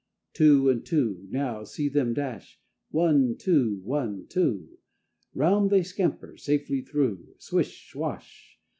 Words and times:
_Two 0.33 0.67
and 0.67 0.83
two 0.83 1.27
now, 1.29 1.63
see 1.63 1.87
them 1.87 2.15
dash! 2.15 2.59
One, 2.89 3.37
two, 3.37 3.81
one, 3.83 4.25
two, 4.27 4.79
Round 5.35 5.69
they 5.69 5.83
scamper, 5.83 6.37
safely 6.37 6.81
through, 6.81 7.35
_Swish 7.37 7.87
swash! 7.91 8.59